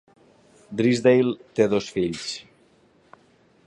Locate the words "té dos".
1.59-1.93